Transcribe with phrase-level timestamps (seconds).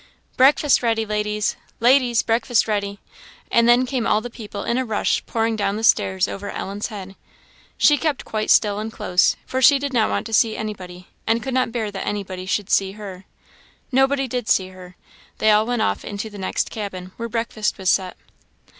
[0.35, 1.55] "Breakfast ready, ladies!
[1.79, 2.97] Ladies, breakfast ready!"
[3.51, 6.87] and then came all the people in a rush pouring down the stairs over Ellen's
[6.87, 7.15] head.
[7.77, 11.43] She kept quite still and close, for she did not want to see anybody, and
[11.43, 13.25] could not bear that anybody should see her.
[13.91, 14.95] Nobody did see her
[15.37, 18.17] they all went off into the next cabin, where breakfast was set.